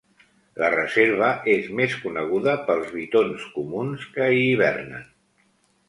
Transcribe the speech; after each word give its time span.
La 0.61 0.69
reserva 0.75 1.27
és 1.57 1.67
més 1.81 1.99
coneguda 2.07 2.57
pels 2.71 2.91
bitons 2.97 3.47
comuns 3.59 4.11
que 4.17 4.33
hi 4.41 4.45
hivernen. 4.51 5.11